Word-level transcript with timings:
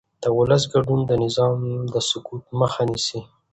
د 0.23 0.25
ولس 0.37 0.63
ګډون 0.73 0.99
د 1.05 1.11
نظام 1.23 1.57
د 1.93 1.95
سقوط 2.09 2.43
مخه 2.59 2.81
نیسي 2.89 3.19